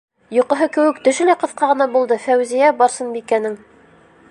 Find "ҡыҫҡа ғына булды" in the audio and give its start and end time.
1.43-2.19